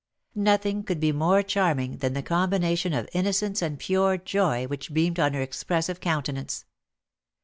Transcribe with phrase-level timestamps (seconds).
[0.33, 5.19] Nothing could be more charming than the combination of innocence and pure joy which beamed
[5.19, 6.65] on her expressive countenance.